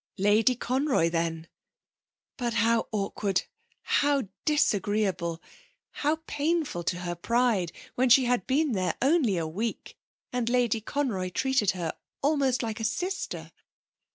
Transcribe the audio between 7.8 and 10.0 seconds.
when she had been there only a week